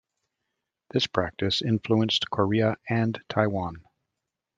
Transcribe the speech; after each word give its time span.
This 0.89 1.05
practice 1.05 1.61
influenced 1.61 2.27
Korea 2.31 2.75
and 2.89 3.21
Taiwan. 3.29 3.83